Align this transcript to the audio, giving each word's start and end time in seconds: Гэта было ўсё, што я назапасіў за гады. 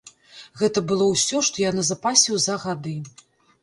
Гэта 0.61 0.83
было 0.93 1.05
ўсё, 1.11 1.43
што 1.51 1.55
я 1.69 1.77
назапасіў 1.79 2.35
за 2.51 2.61
гады. 2.69 3.01